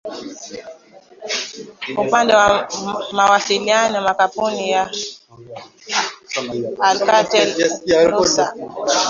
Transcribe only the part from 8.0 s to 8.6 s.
lucer